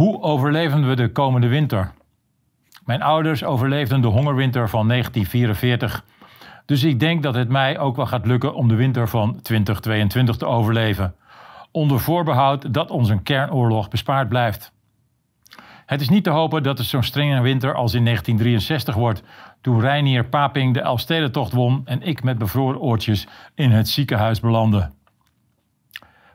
[0.00, 1.92] Hoe overleven we de komende winter?
[2.84, 6.04] Mijn ouders overleefden de hongerwinter van 1944.
[6.66, 10.36] Dus ik denk dat het mij ook wel gaat lukken om de winter van 2022
[10.36, 11.14] te overleven.
[11.70, 14.72] Onder voorbehoud dat ons een kernoorlog bespaard blijft.
[15.86, 19.22] Het is niet te hopen dat het zo'n strenge winter als in 1963 wordt,
[19.60, 24.90] toen Reinier Paping de Elfstedentocht won en ik met bevroren oortjes in het ziekenhuis belandde.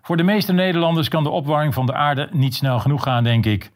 [0.05, 3.46] Voor de meeste Nederlanders kan de opwarming van de aarde niet snel genoeg gaan, denk
[3.46, 3.72] ik.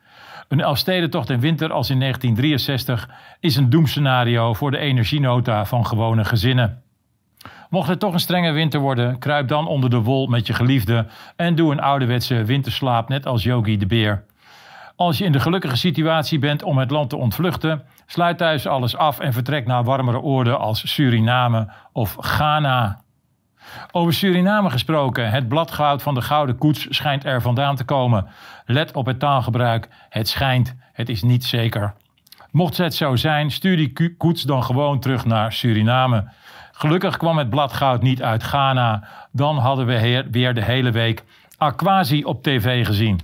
[0.48, 6.26] Een Elfstedentocht in winter als in 1963 is een doemscenario voor de energienota van gewone
[6.26, 6.82] gezinnen.
[7.70, 11.06] Mocht het toch een strenge winter worden, kruip dan onder de wol met je geliefde
[11.36, 14.23] en doe een ouderwetse winterslaap net als Yogi de Beer.
[14.96, 18.96] Als je in de gelukkige situatie bent om het land te ontvluchten, sluit thuis alles
[18.96, 23.02] af en vertrek naar warmere oorden als Suriname of Ghana.
[23.91, 28.28] Over Suriname gesproken, het bladgoud van de gouden koets schijnt er vandaan te komen.
[28.66, 31.94] Let op het taalgebruik, het schijnt, het is niet zeker.
[32.52, 36.28] Mocht het zo zijn, stuur die koets dan gewoon terug naar Suriname.
[36.72, 41.23] Gelukkig kwam het bladgoud niet uit Ghana, dan hadden we weer de hele week
[41.58, 43.20] Aquasi op tv gezien.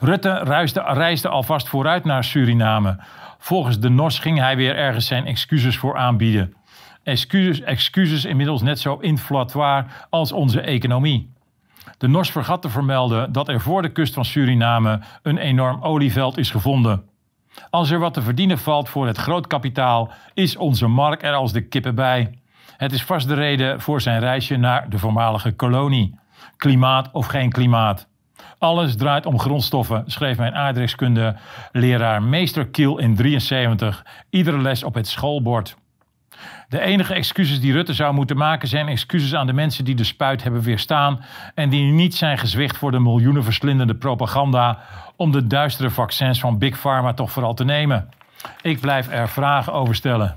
[0.00, 2.98] Rutte reisde, reisde alvast vooruit naar Suriname.
[3.38, 6.54] Volgens de NOS ging hij weer ergens zijn excuses voor aanbieden.
[7.06, 11.32] Excuses, excuses inmiddels net zo inflatoire als onze economie.
[11.98, 16.38] De NOS vergat te vermelden dat er voor de kust van Suriname een enorm olieveld
[16.38, 17.02] is gevonden.
[17.70, 21.68] Als er wat te verdienen valt voor het grootkapitaal, is onze mark er als de
[21.68, 22.38] kippen bij.
[22.76, 26.18] Het is vast de reden voor zijn reisje naar de voormalige kolonie.
[26.56, 28.08] Klimaat of geen klimaat.
[28.58, 31.36] Alles draait om grondstoffen, schreef mijn aardrijkskunde
[31.72, 35.76] leraar meester Kiel in 73, iedere les op het schoolbord.
[36.68, 40.04] De enige excuses die Rutte zou moeten maken zijn excuses aan de mensen die de
[40.04, 44.78] spuit hebben weerstaan en die niet zijn gezwicht voor de miljoenen verslindende propaganda
[45.16, 48.08] om de duistere vaccins van Big Pharma toch vooral te nemen.
[48.62, 50.36] Ik blijf er vragen over stellen.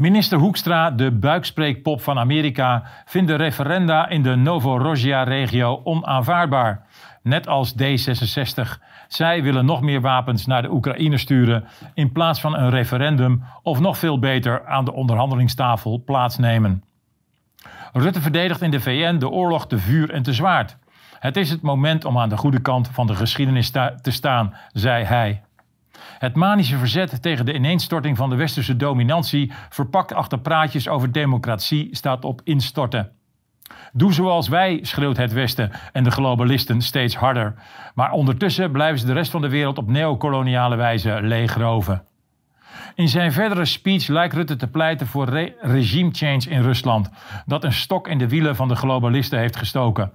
[0.00, 6.86] Minister Hoekstra, de buikspreekpop van Amerika, vindt de referenda in de Novorossija-regio onaanvaardbaar.
[7.22, 8.82] Net als D66.
[9.12, 13.80] Zij willen nog meer wapens naar de Oekraïne sturen in plaats van een referendum of
[13.80, 16.84] nog veel beter aan de onderhandelingstafel plaatsnemen.
[17.92, 20.76] Rutte verdedigt in de VN de oorlog te vuur en te zwaard.
[21.18, 25.04] Het is het moment om aan de goede kant van de geschiedenis te staan, zei
[25.04, 25.42] hij.
[26.18, 31.88] Het manische verzet tegen de ineenstorting van de westerse dominantie, verpakt achter praatjes over democratie,
[31.96, 33.12] staat op instorten.
[33.92, 37.54] Doe zoals wij, schreeuwt het Westen en de globalisten steeds harder.
[37.94, 42.04] Maar ondertussen blijven ze de rest van de wereld op neocoloniale wijze leegroven.
[42.94, 47.10] In zijn verdere speech lijkt Rutte te pleiten voor regime change in Rusland,
[47.46, 50.12] dat een stok in de wielen van de globalisten heeft gestoken.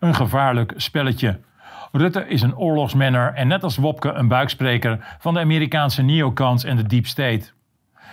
[0.00, 1.40] Een gevaarlijk spelletje.
[1.92, 6.76] Rutte is een oorlogsmanner en net als Wopke een buikspreker van de Amerikaanse neocons en
[6.76, 7.50] de deep state.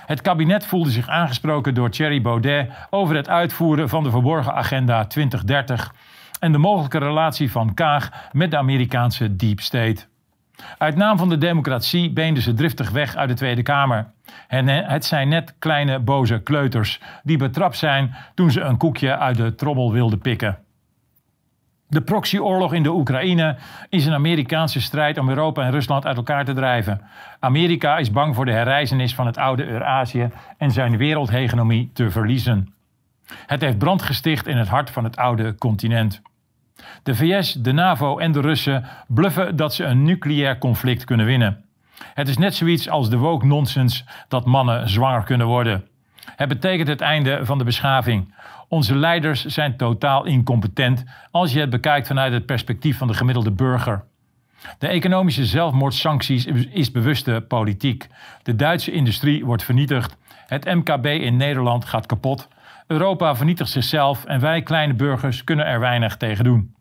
[0.06, 5.06] Het kabinet voelde zich aangesproken door Thierry Baudet over het uitvoeren van de verborgen agenda
[5.06, 5.94] 2030
[6.40, 10.06] en de mogelijke relatie van Kaag met de Amerikaanse deep state.
[10.78, 14.12] Uit naam van de democratie beenden ze driftig weg uit de Tweede Kamer.
[14.48, 19.38] En het zijn net kleine boze kleuters die betrapt zijn toen ze een koekje uit
[19.38, 20.65] de trommel wilden pikken.
[21.88, 23.56] De proxyoorlog in de Oekraïne
[23.90, 27.01] is een Amerikaanse strijd om Europa en Rusland uit elkaar te drijven.
[27.40, 32.74] Amerika is bang voor de herreizenis van het oude Eurazië en zijn wereldhegemonie te verliezen.
[33.45, 36.22] Het heeft brand gesticht in het hart van het oude continent.
[37.03, 41.66] De VS, de NAVO en de Russen bluffen dat ze een nucleair conflict kunnen winnen.
[42.13, 45.88] Het is net zoiets als de woke nonsens dat mannen zwanger kunnen worden.
[46.35, 48.34] Het betekent het einde van de beschaving.
[48.68, 53.51] Onze leiders zijn totaal incompetent als je het bekijkt vanuit het perspectief van de gemiddelde
[53.51, 54.03] burger.
[54.78, 58.07] De economische zelfmoordsancties is bewuste politiek.
[58.44, 60.18] De Duitse industrie wordt vernietigd.
[60.47, 62.47] Het MKB in Nederland gaat kapot.
[62.88, 66.75] Europa vernietigt zichzelf en wij kleine burgers kunnen er weinig tegen doen.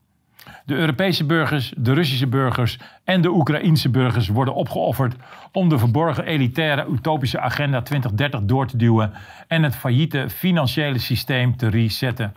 [0.64, 5.16] De Europese burgers, de Russische burgers en de Oekraïense burgers worden opgeofferd
[5.52, 9.12] om de verborgen elitaire utopische agenda 2030 door te duwen
[9.48, 12.34] en het failliete financiële systeem te resetten.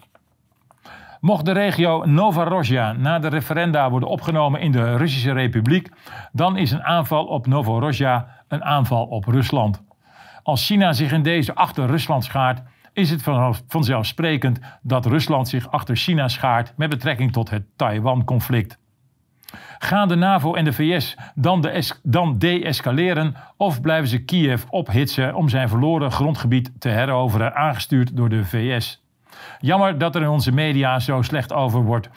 [1.19, 5.89] Mocht de regio Novorossija na de referenda worden opgenomen in de Russische Republiek,
[6.31, 9.83] dan is een aanval op Novorossija een aanval op Rusland.
[10.44, 12.62] Als China zich in deze achter Rusland schaart,
[12.97, 13.23] is het
[13.67, 18.77] vanzelfsprekend dat Rusland zich achter China schaart met betrekking tot het Taiwan-conflict.
[19.77, 25.35] Gaan de NAVO en de VS dan, de dan de-escaleren of blijven ze Kiev ophitsen
[25.35, 29.03] om zijn verloren grondgebied te heroveren, aangestuurd door de VS?
[29.59, 32.09] Jammer dat er in onze media zo slecht over wordt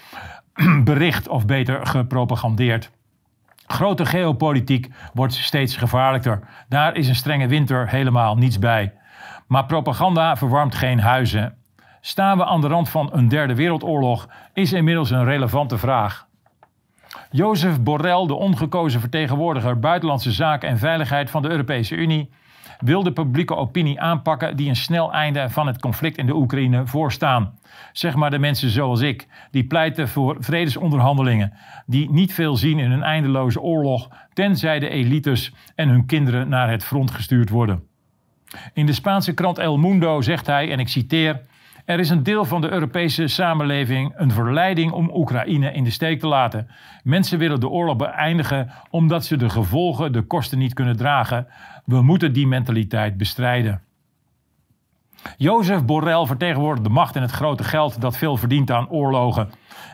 [0.84, 2.90] bericht of beter gepropagandeerd.
[3.66, 6.40] Grote geopolitiek wordt steeds gevaarlijker.
[6.68, 8.92] Daar is een strenge winter helemaal niets bij.
[9.50, 11.55] Maar propaganda verwarmt geen huizen.
[12.00, 16.26] Staan we aan de rand van een derde wereldoorlog is inmiddels een relevante vraag.
[17.31, 22.31] Jozef Borrell, de ongekozen vertegenwoordiger Buitenlandse Zaken en Veiligheid van de Europese Unie,
[22.79, 26.87] wil de publieke opinie aanpakken die een snel einde van het conflict in de Oekraïne
[26.87, 27.58] voorstaan.
[27.93, 31.52] Zeg maar de mensen zoals ik, die pleiten voor vredesonderhandelingen,
[31.87, 36.70] die niet veel zien in een eindeloze oorlog, tenzij de elites en hun kinderen naar
[36.70, 37.89] het front gestuurd worden.
[38.73, 41.41] In de Spaanse krant El Mundo zegt hij, en ik citeer:
[41.85, 46.20] Er is een deel van de Europese samenleving een verleiding om Oekraïne in de steek
[46.20, 46.69] te laten.
[47.02, 51.47] Mensen willen de oorlog beëindigen omdat ze de gevolgen, de kosten niet kunnen dragen.
[51.85, 53.82] We moeten die mentaliteit bestrijden.
[55.37, 59.50] Jozef Borrell vertegenwoordigt de macht en het grote geld dat veel verdient aan oorlogen.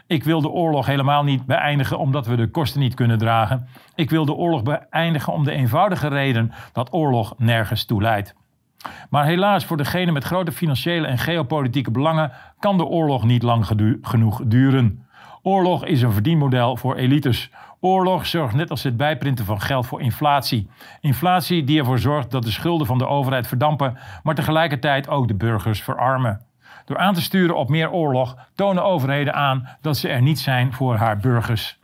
[0.06, 3.68] Ik wil de oorlog helemaal niet beëindigen omdat we de kosten niet kunnen dragen.
[3.94, 8.34] Ik wil de oorlog beëindigen om de eenvoudige reden dat oorlog nergens toe leidt.
[9.10, 13.66] Maar helaas voor degene met grote financiële en geopolitieke belangen kan de oorlog niet lang
[14.02, 15.06] genoeg duren.
[15.42, 17.50] Oorlog is een verdienmodel voor elites.
[17.80, 20.70] Oorlog zorgt net als het bijprinten van geld voor inflatie.
[21.00, 25.34] Inflatie die ervoor zorgt dat de schulden van de overheid verdampen, maar tegelijkertijd ook de
[25.34, 26.40] burgers verarmen.
[26.84, 30.72] Door aan te sturen op meer oorlog tonen overheden aan dat ze er niet zijn
[30.72, 31.78] voor haar burgers.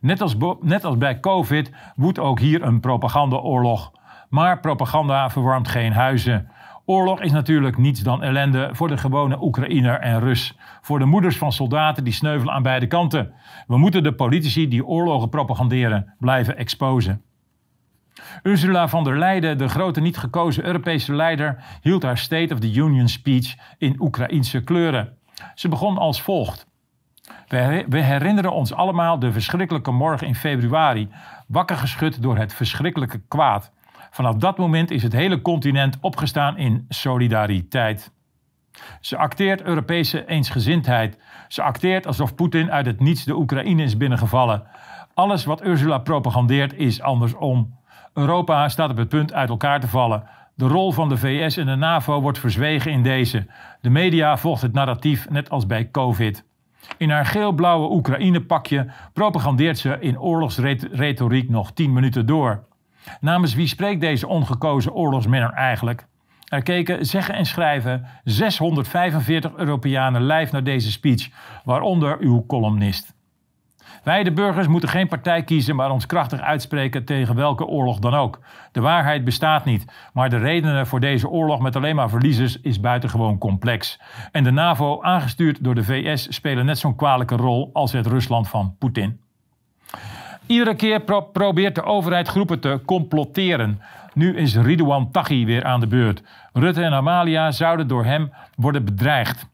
[0.00, 3.92] Net als, net als bij COVID woedt ook hier een propagandaoorlog.
[4.34, 6.48] Maar propaganda verwarmt geen huizen.
[6.84, 10.56] Oorlog is natuurlijk niets dan ellende voor de gewone Oekraïner en Rus.
[10.80, 13.32] Voor de moeders van soldaten die sneuvelen aan beide kanten.
[13.66, 17.22] We moeten de politici die oorlogen propaganderen blijven exposen.
[18.42, 22.74] Ursula von der Leyen, de grote niet gekozen Europese leider, hield haar State of the
[22.74, 25.18] Union speech in Oekraïense kleuren.
[25.54, 26.66] Ze begon als volgt.
[27.88, 31.08] We herinneren ons allemaal de verschrikkelijke morgen in februari,
[31.46, 33.72] wakker geschud door het verschrikkelijke kwaad.
[34.14, 38.12] Vanaf dat moment is het hele continent opgestaan in solidariteit.
[39.00, 41.18] Ze acteert Europese eensgezindheid.
[41.48, 44.62] Ze acteert alsof Poetin uit het niets de Oekraïne is binnengevallen.
[45.14, 47.78] Alles wat Ursula propagandeert is andersom.
[48.12, 50.28] Europa staat op het punt uit elkaar te vallen.
[50.54, 53.46] De rol van de VS en de NAVO wordt verzwegen in deze.
[53.80, 56.44] De media volgt het narratief net als bij COVID.
[56.96, 62.72] In haar geel-blauwe Oekraïne-pakje propagandeert ze in oorlogsretoriek nog 10 minuten door.
[63.20, 66.06] Namens wie spreekt deze ongekozen oorlogsminner eigenlijk?
[66.48, 71.28] Er keken zeggen en schrijven 645 Europeanen live naar deze speech,
[71.64, 73.14] waaronder uw columnist.
[74.04, 78.14] Wij, de burgers, moeten geen partij kiezen, maar ons krachtig uitspreken tegen welke oorlog dan
[78.14, 78.40] ook.
[78.72, 82.80] De waarheid bestaat niet, maar de redenen voor deze oorlog met alleen maar verliezers is
[82.80, 84.00] buitengewoon complex.
[84.32, 88.48] En de NAVO, aangestuurd door de VS, spelen net zo'n kwalijke rol als het Rusland
[88.48, 89.23] van Poetin.
[90.46, 91.00] Iedere keer
[91.32, 93.80] probeert de overheid groepen te complotteren.
[94.14, 96.22] Nu is Ridouan Taghi weer aan de beurt.
[96.52, 99.46] Rutte en Amalia zouden door hem worden bedreigd.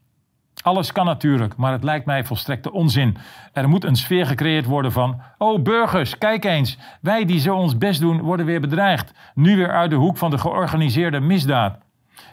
[0.63, 3.17] Alles kan natuurlijk, maar het lijkt mij volstrekte onzin.
[3.53, 7.77] Er moet een sfeer gecreëerd worden van: Oh burgers, kijk eens, wij die zo ons
[7.77, 9.13] best doen, worden weer bedreigd.
[9.33, 11.77] Nu weer uit de hoek van de georganiseerde misdaad.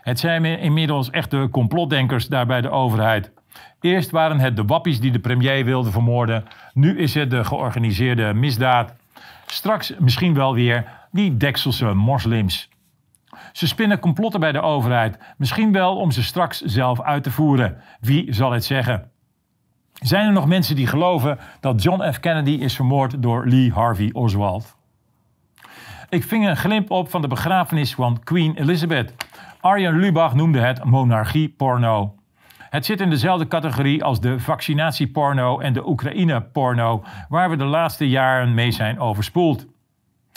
[0.01, 3.33] Het zijn inmiddels echte complotdenkers daar bij de overheid.
[3.81, 6.45] Eerst waren het de wappies die de premier wilden vermoorden.
[6.73, 8.95] Nu is het de georganiseerde misdaad.
[9.47, 12.69] Straks misschien wel weer die Dekselse moslims.
[13.53, 15.19] Ze spinnen complotten bij de overheid.
[15.37, 17.77] Misschien wel om ze straks zelf uit te voeren.
[18.01, 19.11] Wie zal het zeggen?
[19.93, 22.21] Zijn er nog mensen die geloven dat John F.
[22.21, 24.77] Kennedy is vermoord door Lee Harvey Oswald?
[26.09, 29.15] Ik ving een glimp op van de begrafenis van Queen Elizabeth.
[29.61, 32.18] Arjen Lubach noemde het monarchie-porno.
[32.71, 38.09] Het zit in dezelfde categorie als de vaccinatieporno en de Oekraïne-porno, waar we de laatste
[38.09, 39.67] jaren mee zijn overspoeld.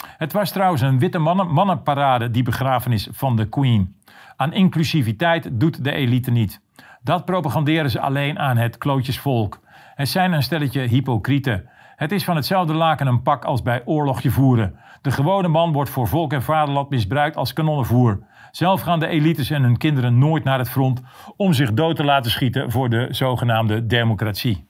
[0.06, 3.96] Het was trouwens een witte mannen, mannenparade, die begrafenis van de Queen.
[4.36, 6.60] Aan inclusiviteit doet de elite niet.
[7.02, 9.60] Dat propaganderen ze alleen aan het klootjesvolk.
[9.94, 11.68] Het zijn een stelletje hypocrieten.
[11.96, 14.76] Het is van hetzelfde laken een pak als bij oorlogje voeren.
[15.00, 18.22] De gewone man wordt voor volk en vaderland misbruikt als kanonnenvoer.
[18.52, 21.02] Zelf gaan de elites en hun kinderen nooit naar het front
[21.36, 24.66] om zich dood te laten schieten voor de zogenaamde democratie.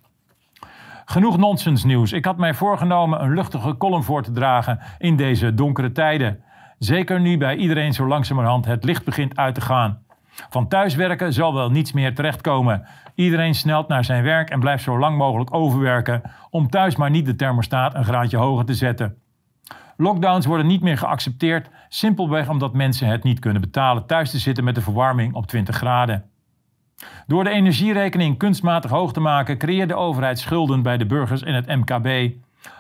[1.05, 2.13] Genoeg nonsensnieuws.
[2.13, 6.43] Ik had mij voorgenomen een luchtige column voor te dragen in deze donkere tijden.
[6.79, 10.03] Zeker nu bij iedereen zo langzamerhand het licht begint uit te gaan.
[10.29, 12.87] Van thuiswerken zal wel niets meer terechtkomen.
[13.15, 17.27] Iedereen snelt naar zijn werk en blijft zo lang mogelijk overwerken om thuis maar niet
[17.27, 19.22] de thermostaat een graadje hoger te zetten.
[20.03, 20.97] Lockdowns worden niet meer
[27.27, 31.55] Door de energierekening kunstmatig hoog te maken, creëert de overheid schulden bij de burgers en
[31.55, 32.35] het MKB.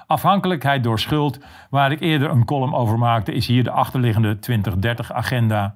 [0.06, 1.38] Afhankelijkheid door schuld,
[1.70, 5.74] waar ik eerder een column over maakte, is hier de achterliggende 2030-agenda.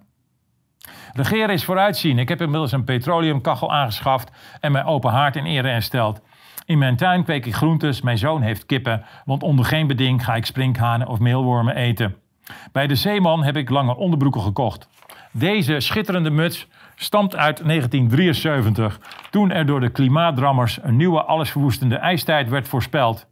[1.13, 2.19] Regeren is vooruitzien.
[2.19, 6.21] Ik heb inmiddels een petroleumkachel aangeschaft en mijn open haard in ere hersteld.
[6.67, 10.35] In mijn tuin kweek ik groentes, mijn zoon heeft kippen, want onder geen beding ga
[10.35, 12.17] ik sprinkhanen of meelwormen eten.
[12.73, 14.89] Bij de Zeeman heb ik lange onderbroeken gekocht.
[15.33, 22.49] Deze schitterende muts stamt uit 1973, toen er door de klimaatdrammers een nieuwe allesverwoestende ijstijd
[22.49, 23.27] werd voorspeld.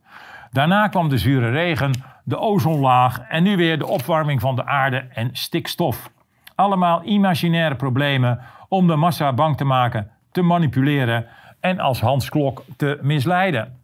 [0.50, 5.06] Daarna kwam de zure regen, de ozonlaag en nu weer de opwarming van de aarde
[5.12, 6.10] en stikstof.
[6.54, 11.26] Allemaal imaginaire problemen om de massa bang te maken, te manipuleren
[11.64, 13.78] en als Hans Klok te misleiden.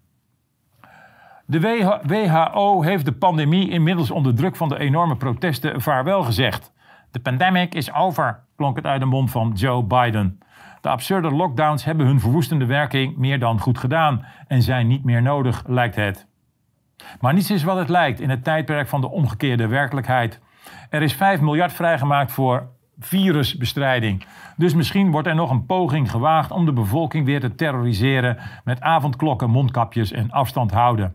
[1.46, 1.60] De
[2.06, 6.72] WHO heeft de pandemie inmiddels onder druk van de enorme protesten vaarwel gezegd.
[7.10, 10.40] De pandemic is over, klonk het uit de mond van Joe Biden.
[10.80, 15.22] De absurde lockdowns hebben hun verwoestende werking meer dan goed gedaan en zijn niet meer
[15.22, 16.26] nodig, lijkt het.
[17.20, 20.40] Maar niets is wat het lijkt in het tijdperk van de omgekeerde werkelijkheid.
[20.90, 22.68] Er is 5 miljard vrijgemaakt voor
[23.00, 24.24] virusbestrijding.
[24.56, 28.80] Dus misschien wordt er nog een poging gewaagd om de bevolking weer te terroriseren met
[28.80, 31.14] avondklokken, mondkapjes en afstand houden.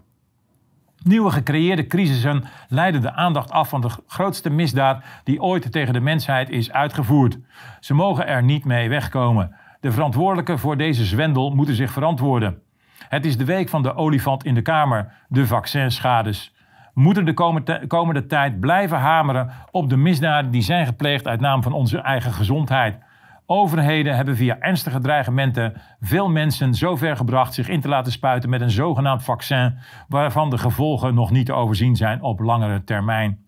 [1.03, 5.99] Nieuwe gecreëerde crisissen leiden de aandacht af van de grootste misdaad die ooit tegen de
[5.99, 7.37] mensheid is uitgevoerd.
[7.79, 9.55] Ze mogen er niet mee wegkomen.
[9.79, 12.61] De verantwoordelijken voor deze zwendel moeten zich verantwoorden.
[13.09, 16.54] Het is de week van de olifant in de kamer, de vaccinschades.
[16.95, 21.63] We moeten de komende tijd blijven hameren op de misdaden die zijn gepleegd uit naam
[21.63, 22.97] van onze eigen gezondheid.
[23.45, 28.61] Overheden hebben via ernstige dreigementen veel mensen zover gebracht zich in te laten spuiten met
[28.61, 33.45] een zogenaamd vaccin, waarvan de gevolgen nog niet te overzien zijn op langere termijn.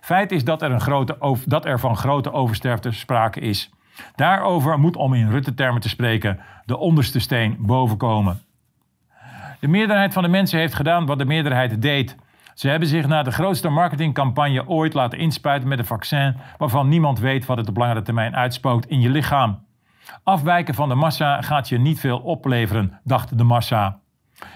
[0.00, 3.70] Feit is dat er, een grote, dat er van grote oversterfte sprake is.
[4.14, 8.40] Daarover moet, om in Rutte-termen te spreken, de onderste steen bovenkomen.
[9.60, 12.16] De meerderheid van de mensen heeft gedaan wat de meerderheid deed.
[12.60, 17.18] Ze hebben zich na de grootste marketingcampagne ooit laten inspuiten met een vaccin waarvan niemand
[17.18, 19.66] weet wat het op langere termijn uitspookt in je lichaam.
[20.22, 24.00] Afwijken van de massa gaat je niet veel opleveren, dacht de massa.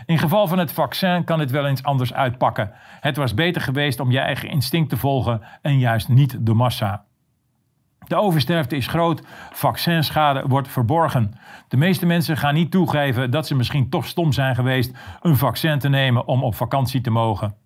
[0.06, 2.70] In geval van het vaccin kan dit wel eens anders uitpakken.
[3.00, 7.04] Het was beter geweest om je eigen instinct te volgen en juist niet de massa.
[8.06, 11.32] De oversterfte is groot, vaccinschade wordt verborgen.
[11.68, 15.78] De meeste mensen gaan niet toegeven dat ze misschien toch stom zijn geweest een vaccin
[15.78, 17.62] te nemen om op vakantie te mogen.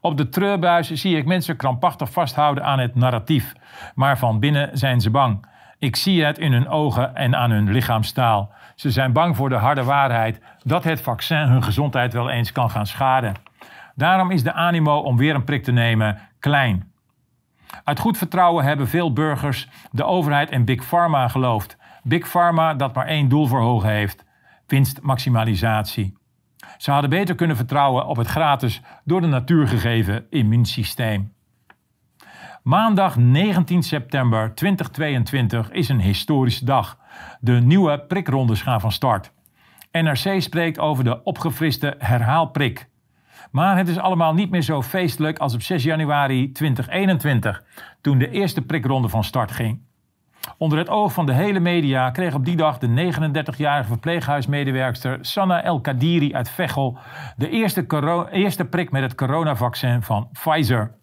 [0.00, 3.52] Op de treurbuis zie ik mensen krampachtig vasthouden aan het narratief,
[3.94, 5.46] maar van binnen zijn ze bang.
[5.78, 8.52] Ik zie het in hun ogen en aan hun lichaamstaal.
[8.74, 12.70] Ze zijn bang voor de harde waarheid dat het vaccin hun gezondheid wel eens kan
[12.70, 13.34] gaan schaden.
[13.94, 16.92] Daarom is de animo om weer een prik te nemen klein.
[17.84, 21.76] Uit goed vertrouwen hebben veel burgers de overheid en Big Pharma geloofd.
[22.02, 24.24] Big Pharma dat maar één doel voor ogen heeft:
[24.66, 26.16] winstmaximalisatie.
[26.76, 31.34] Ze hadden beter kunnen vertrouwen op het gratis door de natuur gegeven immuunsysteem.
[32.62, 36.98] Maandag 19 september 2022 is een historische dag.
[37.40, 39.32] De nieuwe prikrondes gaan van start.
[39.92, 42.88] NRC spreekt over de opgefriste herhaalprik.
[43.50, 47.64] Maar het is allemaal niet meer zo feestelijk als op 6 januari 2021,
[48.00, 49.80] toen de eerste prikronde van start ging.
[50.58, 55.62] Onder het oog van de hele media kreeg op die dag de 39-jarige verpleeghuismedewerkster Sanna
[55.62, 56.98] El Kadiri uit Veghel
[57.36, 57.86] de eerste,
[58.30, 60.94] eerste prik met het coronavaccin van Pfizer.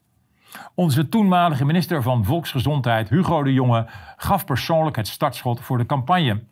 [0.76, 3.86] Onze toenmalige minister van Volksgezondheid, Hugo de Jonge,
[4.18, 6.44] gaf persoonlijk het startschot voor de campagne.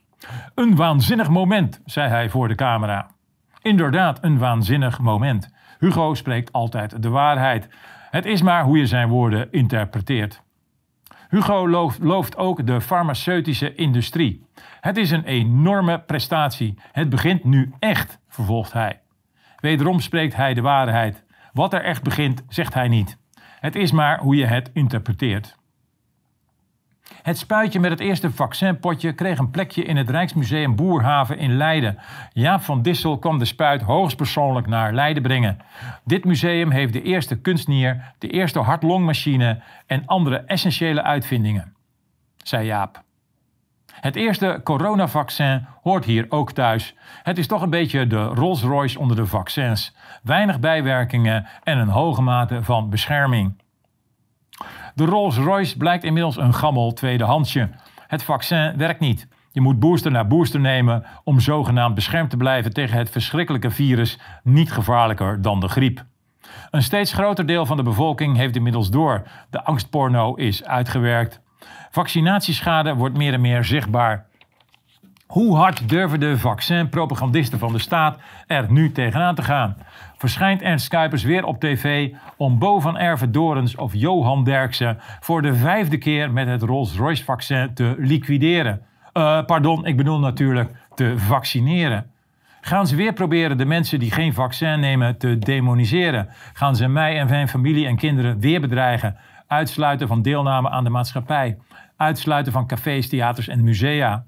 [0.56, 3.08] Een waanzinnig moment, zei hij voor de camera.
[3.62, 5.50] Inderdaad, een waanzinnig moment.
[5.80, 7.70] Hugo spreekt altijd de waarheid.
[8.10, 10.42] Het is maar hoe je zijn woorden interpreteert.
[11.32, 11.70] Hugo
[12.00, 14.46] looft, ook de farmaceutische industrie.
[14.80, 16.78] Het is een enorme prestatie.
[16.92, 19.00] Het begint nu echt, vervolgt hij.
[19.60, 21.24] Wederom spreekt hij de waarheid.
[21.54, 23.18] Wat er echt begint, zegt hij niet.
[23.60, 25.58] Het is maar hoe je het interpreteert.
[27.22, 31.98] Het spuitje met het eerste vaccinpotje kreeg een plekje in het Rijksmuseum Boerhaven in Leiden.
[32.34, 35.58] Jaap van Dissel kwam de spuit hoogstpersoonlijk naar Leiden brengen.
[36.04, 41.74] Dit museum heeft de eerste kunstnier, de eerste hartlongmachine en andere essentiële uitvindingen,
[42.38, 43.04] zei Jaap.
[44.02, 46.96] Het eerste coronavaccin hoort hier ook thuis.
[47.24, 49.96] Het is toch een beetje de Rolls-Royce onder de vaccins.
[50.24, 53.54] Weinig bijwerkingen en een hoge mate van bescherming.
[54.96, 57.70] De Rolls-Royce blijkt inmiddels een gammel tweedehandsje.
[58.08, 59.28] Het vaccin werkt niet.
[59.52, 64.20] Je moet booster na booster nemen om zogenaamd beschermd te blijven tegen het verschrikkelijke virus,
[64.44, 66.06] niet gevaarlijker dan de griep.
[66.70, 69.28] Een steeds groter deel van de bevolking heeft inmiddels door.
[69.50, 71.42] De angstporno is uitgewerkt.
[71.92, 74.30] Vaccinatieschade wordt meer en meer zichtbaar.
[75.32, 79.78] Hoe hard durven de vaccinpropagandisten van de staat er nu tegenaan te gaan?
[80.18, 85.42] Verschijnt Ernst Kuipers weer op tv om Bo van Erve Dorens of Johan Derksen voor
[85.42, 88.82] de vijfde keer met het Rolls-Royce-vaccin te liquideren?
[89.14, 92.12] Uh, pardon, ik bedoel natuurlijk te vaccineren.
[92.62, 96.30] Gaan ze weer proberen de mensen die geen vaccin nemen te demoniseren?
[96.54, 99.18] Gaan ze mij en mijn familie en kinderen weer bedreigen?
[99.48, 101.58] Uitsluiten van deelname aan de maatschappij?
[101.98, 104.26] Uitsluiten van cafés, theaters en musea?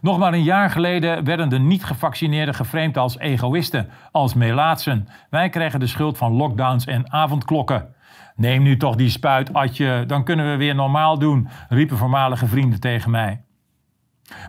[0.00, 5.08] Nog maar een jaar geleden werden de niet-gevaccineerden geframed als egoïsten, als melaatsen.
[5.30, 7.94] Wij krijgen de schuld van lockdowns en avondklokken.
[8.36, 12.80] Neem nu toch die spuit, Atje, dan kunnen we weer normaal doen, riepen voormalige vrienden
[12.80, 13.40] tegen mij.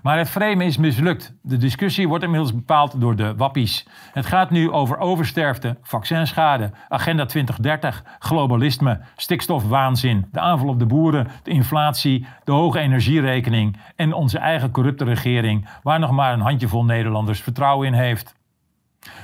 [0.03, 1.33] Maar het framen is mislukt.
[1.41, 3.87] De discussie wordt inmiddels bepaald door de wappies.
[4.13, 11.27] Het gaat nu over oversterfte, vaccinschade, agenda 2030, globalisme, stikstofwaanzin, de aanval op de boeren,
[11.43, 16.85] de inflatie, de hoge energierekening en onze eigen corrupte regering, waar nog maar een handjevol
[16.85, 18.35] Nederlanders vertrouwen in heeft.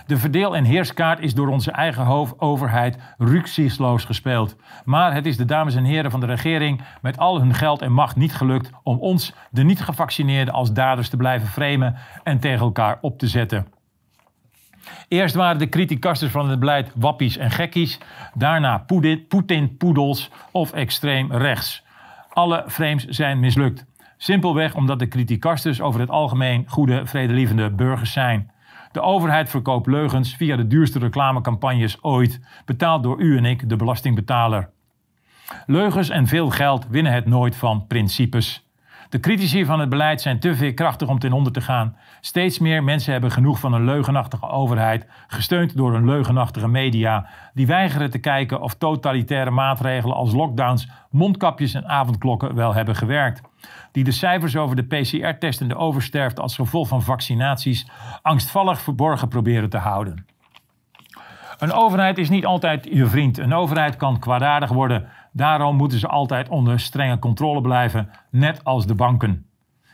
[0.06, 4.56] De verdeel- en heerskaart is door onze eigen overheid rücksichtsloos gespeeld.
[4.86, 7.92] Maar het is de dames en heren van de regering met al hun geld en
[7.92, 12.98] macht niet gelukt om ons, de niet-gevaccineerden, als daders te blijven framen en tegen elkaar
[13.02, 13.68] op te zetten.
[15.08, 18.00] Eerst waren de criticasters van het beleid wappies en gekkies,
[18.34, 18.86] daarna
[19.28, 21.84] Poetin-poedels of extreem rechts.
[22.30, 23.86] Alle frames zijn mislukt.
[24.18, 28.52] Simpelweg omdat de criticasters over het algemeen goede, vredelievende burgers zijn.
[28.92, 33.76] De overheid verkoopt leugens via de duurste reclamecampagnes ooit, betaald door u en ik, de
[33.76, 34.70] belastingbetaler.
[35.66, 38.69] Leugens en veel geld winnen het nooit van principes.
[39.10, 41.96] De critici van het beleid zijn te veerkrachtig om ten onder te gaan.
[42.22, 47.68] Steeds meer mensen hebben genoeg van een leugenachtige overheid, gesteund door een leugenachtige media, die
[47.68, 53.42] weigeren te kijken of totalitaire maatregelen als lockdowns, mondkapjes en avondklokken wel hebben gewerkt.
[53.92, 57.88] Die de cijfers over de PCR-test en de oversterfte als gevolg van vaccinaties
[58.22, 60.26] angstvallig verborgen proberen te houden.
[61.60, 63.38] Een overheid is niet altijd je vriend.
[63.38, 65.08] Een overheid kan kwaadaardig worden.
[65.32, 69.46] Daarom moeten ze altijd onder strenge controle blijven, net als de banken.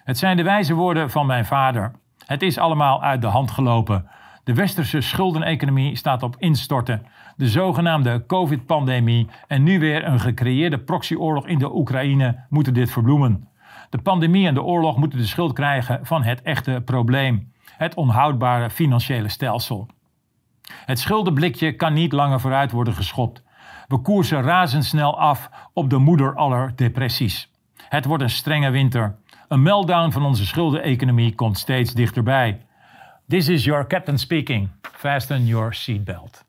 [0.03, 1.91] Het zijn de wijze woorden van mijn vader.
[2.25, 4.09] Het is allemaal uit de hand gelopen.
[4.43, 7.05] De westerse schuldeneconomie staat op instorten.
[7.35, 13.47] De zogenaamde COVID-pandemie en nu weer een gecreëerde proxyoorlog in de Oekraïne moeten dit verbloemen.
[13.89, 18.69] De pandemie en de oorlog moeten de schuld krijgen van het echte probleem: het onhoudbare
[18.69, 19.87] financiële stelsel.
[20.85, 23.43] Het schuldenblikje kan niet langer vooruit worden geschopt.
[23.87, 27.51] We koersen razendsnel af op de moeder aller depressies.
[27.89, 29.15] Het wordt een strenge winter.
[29.47, 32.61] Een meltdown van onze schuldeneconomie komt steeds dichterbij.
[33.27, 34.69] This is your captain speaking.
[34.81, 36.44] Fasten your seatbelt.